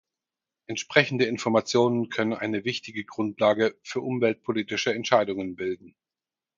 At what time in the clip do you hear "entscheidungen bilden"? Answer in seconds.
4.91-5.93